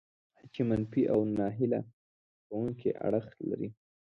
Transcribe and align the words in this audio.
چې 0.53 0.61
منفي 0.69 1.03
او 1.13 1.19
ناهیله 1.37 1.79
کوونکي 2.47 2.89
اړخ 3.07 3.25
لري. 3.49 3.69